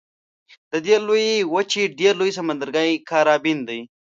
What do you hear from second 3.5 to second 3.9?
دی.